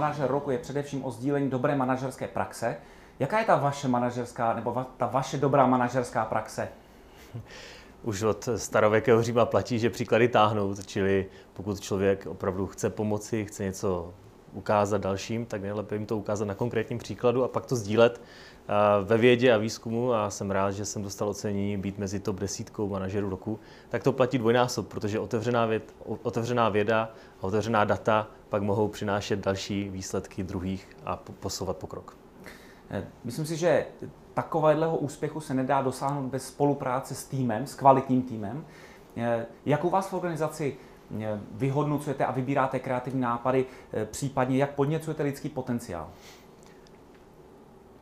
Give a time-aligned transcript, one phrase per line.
[0.00, 2.76] manažer roku je především o sdílení dobré manažerské praxe.
[3.18, 6.68] Jaká je ta vaše manažerská, nebo va, ta vaše dobrá manažerská praxe?
[8.02, 13.64] Už od starověkého Říma platí, že příklady táhnou, čili pokud člověk opravdu chce pomoci, chce
[13.64, 14.14] něco
[14.52, 18.20] ukázat dalším, tak nejlépe jim to ukázat na konkrétním příkladu a pak to sdílet
[19.04, 22.88] ve vědě a výzkumu a jsem rád, že jsem dostal ocenění být mezi top desítkou
[22.88, 23.58] manažerů roku,
[23.88, 29.38] tak to platí dvojnásob, protože otevřená, věd, otevřená věda a otevřená data pak mohou přinášet
[29.38, 32.16] další výsledky druhých a posouvat pokrok.
[32.90, 33.86] Eh, myslím si, že
[34.34, 38.64] takového úspěchu se nedá dosáhnout bez spolupráce s týmem, s kvalitním týmem.
[39.16, 40.76] Eh, jak u vás v organizaci
[41.20, 43.66] eh, vyhodnocujete a vybíráte kreativní nápady,
[44.10, 46.08] případně jak podněcujete lidský potenciál?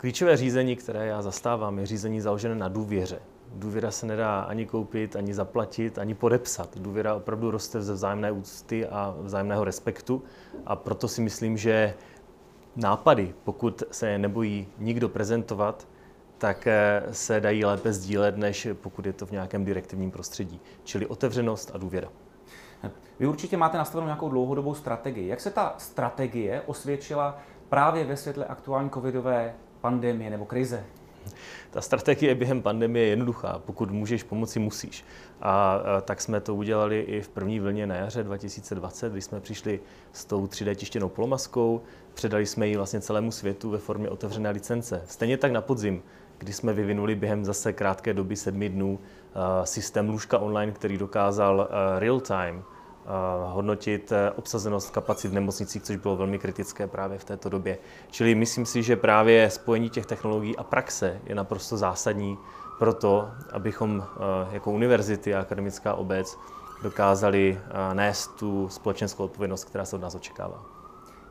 [0.00, 3.18] Klíčové řízení, které já zastávám, je řízení založené na důvěře.
[3.54, 6.78] Důvěra se nedá ani koupit, ani zaplatit, ani podepsat.
[6.78, 10.22] Důvěra opravdu roste ze vzájemné úcty a vzájemného respektu
[10.66, 11.94] a proto si myslím, že
[12.76, 15.88] nápady, pokud se nebojí nikdo prezentovat,
[16.38, 20.60] tak eh, se dají lépe sdílet, než pokud je to v nějakém direktivním prostředí.
[20.84, 22.08] Čili otevřenost a důvěra.
[23.18, 25.28] Vy určitě máte nastavenou nějakou dlouhodobou strategii.
[25.28, 30.84] Jak se ta strategie osvědčila právě ve světle aktuální covidové pandemie nebo krize?
[31.70, 33.62] Ta strategie během pandemie je jednoduchá.
[33.66, 35.04] Pokud můžeš pomoci, musíš.
[35.42, 39.80] A, tak jsme to udělali i v první vlně na jaře 2020, kdy jsme přišli
[40.12, 41.82] s tou 3D tištěnou polomaskou,
[42.14, 45.02] předali jsme ji vlastně celému světu ve formě otevřené licence.
[45.06, 46.02] Stejně tak na podzim,
[46.38, 48.98] kdy jsme vyvinuli během zase krátké doby sedmi dnů
[49.64, 52.62] systém lůžka online, který dokázal real time
[53.46, 57.78] hodnotit eh, obsazenost kapacit v nemocnicích, což bylo velmi kritické právě v této době.
[58.10, 62.38] Čili myslím si, že právě spojení těch technologií a praxe je naprosto zásadní
[62.78, 66.38] pro to, abychom eh, jako univerzity a akademická obec
[66.82, 70.62] dokázali eh, nést tu společenskou odpovědnost, která se od nás očekává.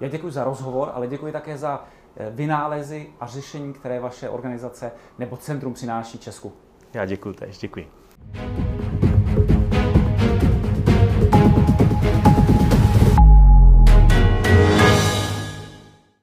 [0.00, 1.84] Já děkuji za rozhovor, ale děkuji také za
[2.30, 6.52] vynálezy a řešení, které vaše organizace nebo centrum přináší Česku.
[6.94, 7.88] Já děkuji tež, děkuji.